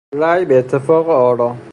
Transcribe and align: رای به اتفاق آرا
رای 0.13 0.45
به 0.45 0.59
اتفاق 0.59 1.09
آرا 1.09 1.55